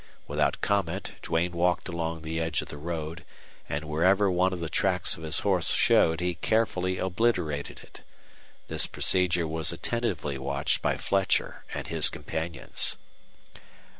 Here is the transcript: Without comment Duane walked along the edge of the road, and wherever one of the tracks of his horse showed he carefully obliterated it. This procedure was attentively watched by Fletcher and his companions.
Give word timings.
Without 0.27 0.61
comment 0.61 1.11
Duane 1.21 1.51
walked 1.51 1.87
along 1.87 2.23
the 2.23 2.39
edge 2.39 2.63
of 2.63 2.69
the 2.69 2.77
road, 2.79 3.23
and 3.69 3.85
wherever 3.85 4.31
one 4.31 4.51
of 4.51 4.59
the 4.59 4.67
tracks 4.67 5.15
of 5.15 5.21
his 5.21 5.41
horse 5.41 5.75
showed 5.75 6.19
he 6.21 6.33
carefully 6.33 6.97
obliterated 6.97 7.81
it. 7.83 8.01
This 8.67 8.87
procedure 8.87 9.45
was 9.47 9.71
attentively 9.71 10.39
watched 10.39 10.81
by 10.81 10.97
Fletcher 10.97 11.65
and 11.75 11.85
his 11.85 12.09
companions. 12.09 12.97